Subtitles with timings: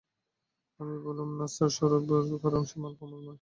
[0.79, 1.45] আমি বললুম, না,
[1.71, 3.29] সরাব না, কারণ, সে মাল আমার নয়।